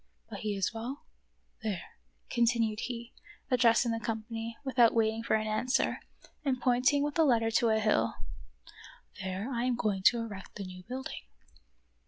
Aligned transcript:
But 0.31 0.39
he 0.39 0.55
is 0.55 0.73
well 0.73 1.03
1 1.61 1.73
There," 1.75 1.81
continued 2.31 2.79
he, 2.79 3.13
addressing 3.51 3.91
the 3.91 3.97
of 3.97 4.01
Peter 4.01 4.05
Schlemihl. 4.05 4.05
3 4.05 4.05
company, 4.23 4.57
without 4.63 4.95
waiting 4.95 5.21
for 5.21 5.35
an 5.35 5.45
answer,^ 5.45 5.97
and 6.43 6.59
pointing 6.59 7.03
with 7.03 7.13
the 7.13 7.23
letter 7.23 7.51
to 7.51 7.69
a 7.69 7.77
hill, 7.79 8.15
"there 9.21 9.47
I 9.53 9.65
am 9.65 9.75
going 9.75 10.01
to 10.07 10.17
erect 10.17 10.55
the 10.55 10.63
new 10.65 10.81
building." 10.81 11.21